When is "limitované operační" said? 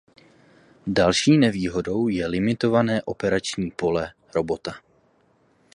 2.27-3.71